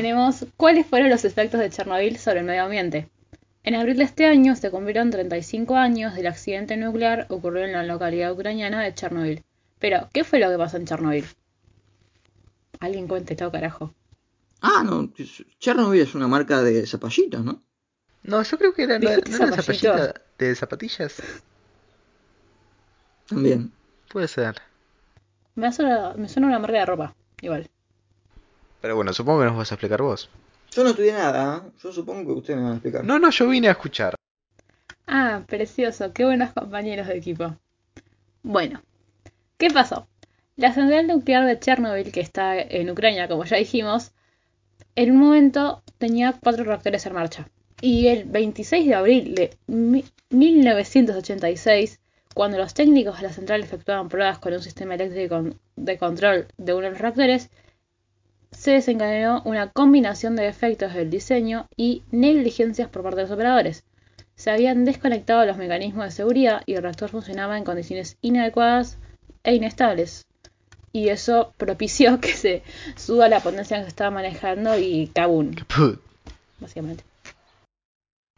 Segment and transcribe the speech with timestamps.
[0.00, 3.10] tenemos cuáles fueron los efectos de Chernobyl sobre el medio ambiente.
[3.64, 7.82] En abril de este año se cumplieron 35 años del accidente nuclear ocurrido en la
[7.82, 9.44] localidad ucraniana de Chernobyl.
[9.78, 11.26] Pero, ¿qué fue lo que pasó en Chernobyl?
[12.78, 13.92] Alguien cuente todo, carajo.
[14.62, 15.12] Ah, no,
[15.58, 17.62] Chernobyl es una marca de zapallitos, ¿no?
[18.22, 21.22] No, yo creo que era, no, ¿Dijiste no era zapallita de zapatillas.
[23.28, 23.70] También.
[24.08, 24.56] Puede ser.
[25.56, 27.68] Me suena, me suena una marca de ropa, igual.
[28.80, 30.30] Pero bueno, supongo que nos vas a explicar vos.
[30.72, 31.70] Yo no estudié nada, ¿eh?
[31.82, 33.04] yo supongo que ustedes me van a explicar.
[33.04, 34.14] No, no, yo vine a escuchar.
[35.06, 37.56] Ah, precioso, qué buenos compañeros de equipo.
[38.42, 38.80] Bueno,
[39.58, 40.06] ¿qué pasó?
[40.56, 44.12] La central nuclear de Chernobyl, que está en Ucrania, como ya dijimos,
[44.94, 47.48] en un momento tenía cuatro reactores en marcha.
[47.80, 51.98] Y el 26 de abril de mi- 1986,
[52.34, 55.42] cuando los técnicos de la central efectuaban pruebas con un sistema eléctrico
[55.76, 57.50] de control de uno de los reactores,
[58.52, 63.84] se desencadenó una combinación de defectos del diseño y negligencias por parte de los operadores.
[64.34, 68.98] Se habían desconectado los mecanismos de seguridad y el reactor funcionaba en condiciones inadecuadas
[69.44, 70.24] e inestables.
[70.92, 72.62] Y eso propició que se
[72.96, 76.00] suba la potencia que se estaba manejando y cabún, Put.
[76.58, 77.04] básicamente.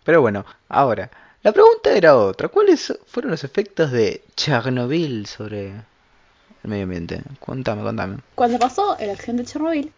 [0.05, 1.11] Pero bueno, ahora,
[1.43, 2.49] la pregunta era otra.
[2.49, 7.23] ¿Cuáles fueron los efectos de Chernobyl sobre el medio ambiente?
[7.41, 8.19] Contame, contame.
[8.35, 9.93] Cuando pasó el accidente de Chernobyl,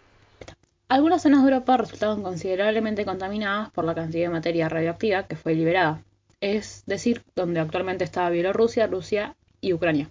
[0.89, 5.55] algunas zonas de Europa resultaron considerablemente contaminadas por la cantidad de materia radioactiva que fue
[5.55, 6.03] liberada,
[6.41, 10.11] es decir, donde actualmente está Bielorrusia, Rusia y Ucrania.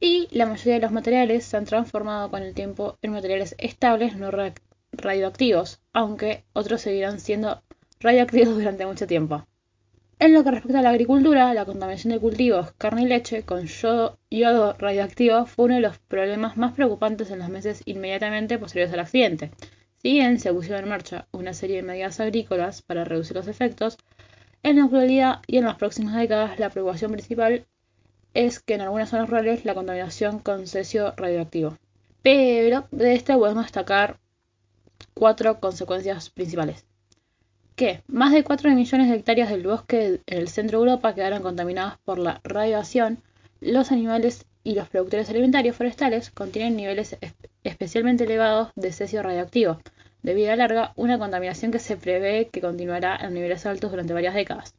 [0.00, 4.16] Y la mayoría de los materiales se han transformado con el tiempo en materiales estables
[4.16, 4.54] no ra-
[4.92, 7.62] radioactivos, aunque otros seguirán siendo
[8.00, 9.46] radioactivos durante mucho tiempo.
[10.20, 13.64] En lo que respecta a la agricultura, la contaminación de cultivos, carne y leche con
[13.64, 18.92] yodo, yodo radioactivo fue uno de los problemas más preocupantes en los meses inmediatamente posteriores
[18.92, 19.50] al accidente.
[19.96, 23.96] Si bien se pusieron en marcha una serie de medidas agrícolas para reducir los efectos,
[24.62, 27.64] en la actualidad y en las próximas décadas la preocupación principal
[28.34, 31.78] es que en algunas zonas rurales la contaminación con cesio radioactivo.
[32.20, 34.20] Pero de esto podemos destacar
[35.14, 36.84] cuatro consecuencias principales
[38.08, 41.98] más de 4 millones de hectáreas del bosque en el centro de Europa quedaron contaminadas
[42.04, 43.18] por la radiación,
[43.60, 49.80] los animales y los productores alimentarios forestales contienen niveles es- especialmente elevados de cesio radioactivo.
[50.22, 54.34] De vida larga, una contaminación que se prevé que continuará en niveles altos durante varias
[54.34, 54.74] décadas.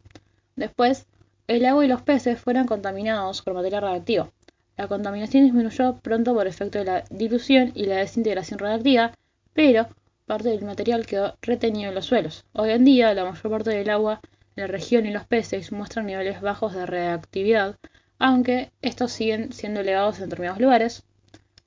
[0.56, 1.08] Después,
[1.48, 4.32] el agua y los peces fueron contaminados con material radioactivo.
[4.78, 9.12] La contaminación disminuyó pronto por efecto de la dilución y la desintegración radioactiva,
[9.54, 9.88] pero
[10.32, 12.46] parte del material quedó retenido en los suelos.
[12.54, 14.22] Hoy en día, la mayor parte del agua
[14.56, 17.76] en la región y los peces muestran niveles bajos de reactividad,
[18.18, 21.04] aunque estos siguen siendo elevados en determinados lugares.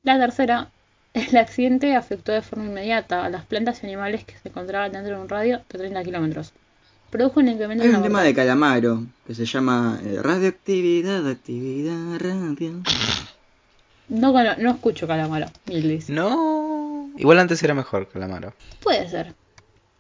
[0.03, 0.71] La tercera,
[1.13, 5.15] el accidente afectó de forma inmediata a las plantas y animales que se encontraban dentro
[5.15, 6.55] de un radio de 30 kilómetros.
[7.11, 12.19] Produjo un incremento Hay un la tema de Calamaro que se llama eh, radioactividad, actividad,
[12.19, 12.81] radio.
[14.09, 16.09] No, no escucho Calamaro, Mildis.
[16.09, 16.64] No.
[17.17, 18.55] Igual antes era mejor, Calamaro.
[18.81, 19.35] Puede ser.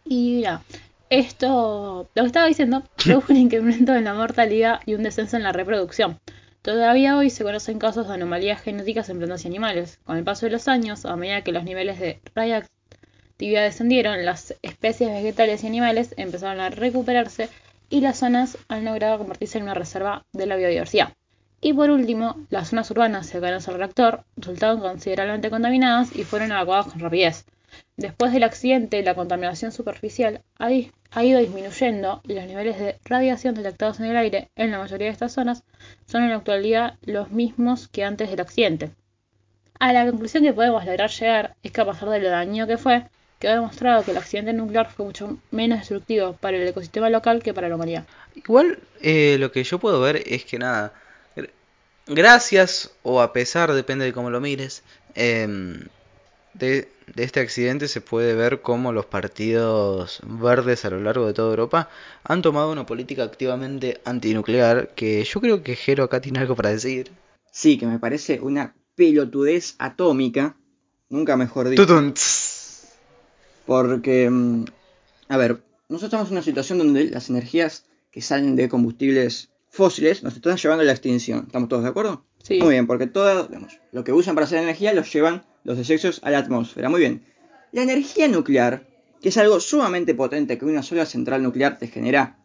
[0.04, 0.62] Y mira,
[1.10, 5.42] esto, lo que estaba diciendo, produjo un incremento en la mortalidad y un descenso en
[5.42, 6.18] la reproducción.
[6.62, 9.98] Todavía hoy se conocen casos de anomalías genéticas en plantas y animales.
[10.04, 14.54] Con el paso de los años, a medida que los niveles de radiactividad descendieron, las
[14.62, 17.50] especies vegetales y animales empezaron a recuperarse
[17.90, 21.12] y las zonas han logrado convertirse en una reserva de la biodiversidad.
[21.64, 26.88] Y por último, las zonas urbanas cercanas al reactor resultaron considerablemente contaminadas y fueron evacuadas
[26.88, 27.46] con rapidez.
[27.96, 33.98] Después del accidente, la contaminación superficial ha, ido disminuyendo y los niveles de radiación detectados
[33.98, 35.64] en el aire en la mayoría de estas zonas
[36.04, 38.90] son en la actualidad los mismos que antes del accidente.
[39.80, 42.76] A la conclusión que podemos lograr llegar es que a pesar de lo dañino que
[42.76, 43.04] fue,
[43.38, 47.54] quedó demostrado que el accidente nuclear fue mucho menos destructivo para el ecosistema local que
[47.54, 48.04] para la humanidad.
[48.34, 50.92] Igual eh, lo que yo puedo ver es que nada,
[52.06, 54.82] gracias o a pesar, depende de cómo lo mires,
[55.14, 55.88] em,
[56.54, 61.34] de, de este accidente se puede ver cómo los partidos verdes a lo largo de
[61.34, 61.88] toda Europa
[62.22, 66.70] han tomado una política activamente antinuclear que yo creo que Jero acá tiene algo para
[66.70, 67.10] decir.
[67.50, 70.56] Sí, que me parece una pelotudez atómica,
[71.08, 71.82] nunca mejor dicho.
[73.66, 74.64] Porque, mm,
[75.28, 80.22] a ver, nosotros estamos en una situación donde las energías que salen de combustibles fósiles
[80.22, 81.44] nos están llevando a la extinción.
[81.46, 82.24] ¿Estamos todos de acuerdo?
[82.42, 82.60] Sí.
[82.60, 86.20] Muy bien, porque todo digamos, lo que usan para hacer energía los llevan los desechos
[86.22, 86.88] a la atmósfera.
[86.88, 87.24] Muy bien.
[87.72, 88.86] La energía nuclear,
[89.20, 92.38] que es algo sumamente potente, que una sola central nuclear te genera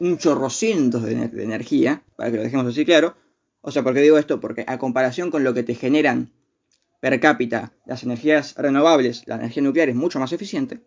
[0.00, 3.16] un chorrocientos de, de energía, para que lo dejemos así claro.
[3.60, 4.40] O sea, ¿por qué digo esto?
[4.40, 6.32] Porque a comparación con lo que te generan
[7.00, 10.80] per cápita las energías renovables, la energía nuclear es mucho más eficiente.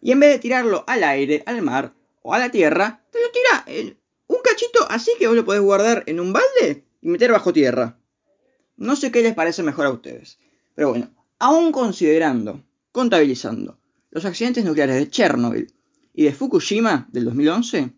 [0.00, 3.30] Y en vez de tirarlo al aire, al mar o a la tierra, te lo
[3.30, 3.64] tira
[4.88, 7.98] así que vos lo podés guardar en un balde y meter bajo tierra.
[8.76, 10.38] No sé qué les parece mejor a ustedes.
[10.74, 12.62] Pero bueno, aún considerando,
[12.92, 13.78] contabilizando,
[14.10, 15.72] los accidentes nucleares de Chernobyl
[16.14, 17.92] y de Fukushima del 2011,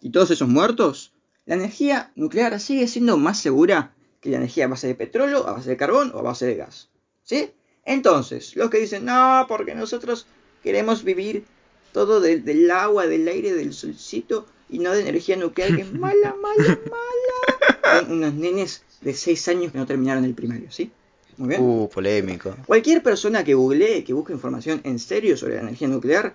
[0.00, 1.12] y todos esos muertos,
[1.46, 5.52] la energía nuclear sigue siendo más segura que la energía a base de petróleo, a
[5.52, 6.90] base de carbón o a base de gas.
[7.22, 7.50] ¿Sí?
[7.84, 10.26] Entonces, los que dicen, no, porque nosotros
[10.62, 11.44] queremos vivir
[11.92, 16.34] todo del agua, del aire, del solcito y no de energía nuclear, que es mala,
[16.40, 18.00] mala, mala.
[18.00, 20.90] Son unos nenes de 6 años que no terminaron el primario, ¿sí?
[21.36, 21.62] Muy bien.
[21.62, 22.56] Uh, polémico.
[22.66, 26.34] Cualquier persona que googlee, que busque información en serio sobre la energía nuclear,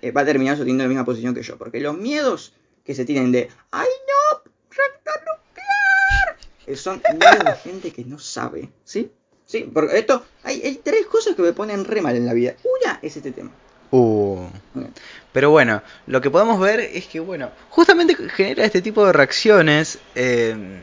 [0.00, 1.56] eh, va a terminar teniendo la misma posición que yo.
[1.56, 2.52] Porque los miedos
[2.84, 4.50] que se tienen de, ¡ay no!
[4.70, 6.36] ¡Reactor nuclear!
[6.66, 9.10] Eh, son miedos de gente que no sabe, ¿sí?
[9.46, 12.56] Sí, porque esto, hay, hay tres cosas que me ponen re mal en la vida.
[12.80, 13.52] Una es este tema.
[15.32, 19.98] Pero bueno, lo que podemos ver es que, bueno, justamente genera este tipo de reacciones,
[20.14, 20.82] eh,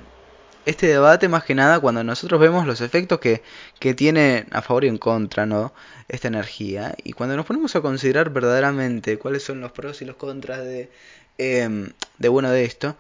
[0.66, 3.42] este debate más que nada cuando nosotros vemos los efectos que,
[3.80, 5.74] que tiene a favor y en contra, ¿no?
[6.08, 6.96] Esta energía.
[7.04, 10.90] Y cuando nos ponemos a considerar verdaderamente cuáles son los pros y los contras de,
[11.38, 12.96] eh, de bueno, de esto,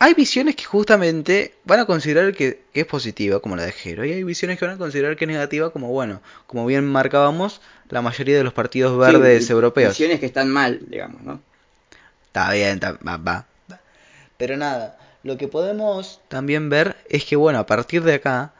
[0.00, 4.12] hay visiones que justamente van a considerar que, es positiva, como la de Jero, y
[4.12, 8.00] hay visiones que van a considerar que es negativa, como bueno, como bien marcábamos, la
[8.00, 9.90] mayoría de los partidos verdes sí, europeos.
[9.90, 11.40] Visiones que están mal, digamos, ¿no?
[12.26, 13.46] Está bien, está, va, va.
[14.36, 18.52] Pero nada, lo que podemos también ver es que, bueno, a partir de acá,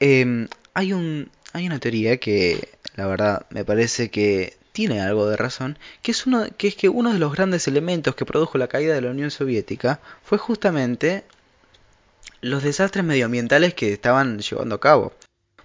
[0.00, 5.36] eh, hay, un, hay una teoría que, la verdad, me parece que tiene algo de
[5.36, 8.68] razón, que es, uno, que es que uno de los grandes elementos que produjo la
[8.68, 11.24] caída de la Unión Soviética fue justamente
[12.40, 15.12] los desastres medioambientales que estaban llevando a cabo.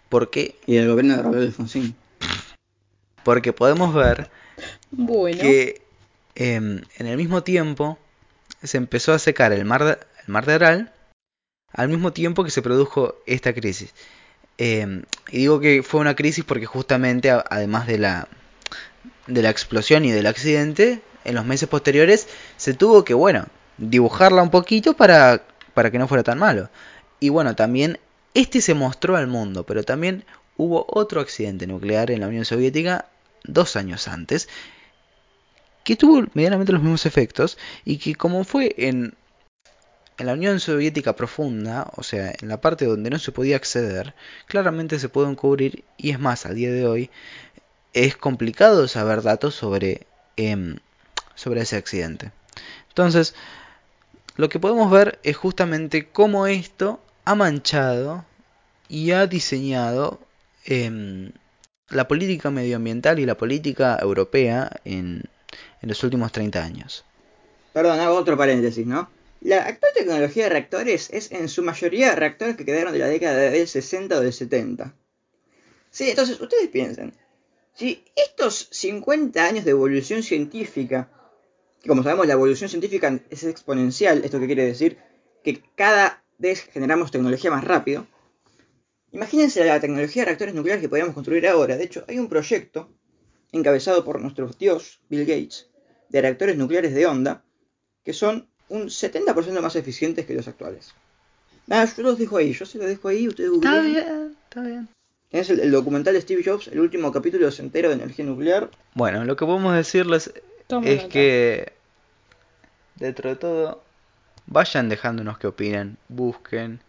[0.09, 1.95] Porque, y el gobierno de Raúl Alfonsín.
[3.23, 4.29] Porque podemos ver
[4.91, 5.41] bueno.
[5.41, 5.81] que
[6.35, 7.97] eh, en el mismo tiempo
[8.63, 10.93] se empezó a secar el mar de, el mar de Aral
[11.73, 13.93] al mismo tiempo que se produjo esta crisis.
[14.57, 18.27] Eh, y digo que fue una crisis porque justamente, además de la,
[19.27, 23.45] de la explosión y del accidente, en los meses posteriores se tuvo que, bueno,
[23.77, 25.43] dibujarla un poquito para,
[25.73, 26.69] para que no fuera tan malo.
[27.19, 27.99] Y bueno, también
[28.33, 30.25] este se mostró al mundo, pero también
[30.57, 33.09] hubo otro accidente nuclear en la Unión Soviética
[33.43, 34.47] dos años antes,
[35.83, 39.15] que tuvo medianamente los mismos efectos y que como fue en,
[40.17, 44.13] en la Unión Soviética profunda, o sea, en la parte donde no se podía acceder,
[44.47, 47.09] claramente se pueden cubrir y es más, a día de hoy
[48.05, 50.05] es complicado saber datos sobre,
[50.35, 50.75] eh,
[51.35, 52.31] sobre ese accidente.
[52.89, 53.33] Entonces,
[54.35, 58.25] lo que podemos ver es justamente cómo esto ha manchado
[58.87, 60.19] y ha diseñado
[60.65, 61.31] eh,
[61.89, 65.23] la política medioambiental y la política europea en,
[65.81, 67.03] en los últimos 30 años.
[67.73, 69.09] Perdón, hago otro paréntesis, ¿no?
[69.41, 73.37] La actual tecnología de reactores es en su mayoría reactores que quedaron de la década
[73.37, 74.93] del 60 o del 70.
[75.91, 77.13] Sí, entonces ustedes piensen,
[77.77, 81.11] si estos 50 años de evolución científica,
[81.79, 84.97] que como sabemos la evolución científica es exponencial, esto que quiere decir
[85.43, 88.07] que cada vez generamos tecnología más rápido,
[89.11, 91.77] imagínense la tecnología de reactores nucleares que podríamos construir ahora.
[91.77, 92.89] De hecho, hay un proyecto
[93.51, 95.69] encabezado por nuestro dios Bill Gates
[96.09, 97.45] de reactores nucleares de onda
[98.03, 100.95] que son un 70% más eficientes que los actuales.
[101.67, 104.96] Nada, yo los dejo ahí, yo se los dejo ahí, ustedes Está bien, está bien.
[105.31, 108.69] Es el, el documental de Steve Jobs, el último capítulo se entera de energía nuclear.
[108.93, 110.33] Bueno, lo que podemos decirles
[110.67, 111.73] Toma es que
[112.95, 113.83] dentro de todo
[114.45, 116.79] vayan dejándonos que opinen, busquen,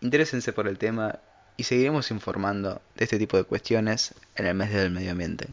[0.00, 1.18] interésense por el tema
[1.56, 5.48] y seguiremos informando de este tipo de cuestiones en el mes del medio ambiente.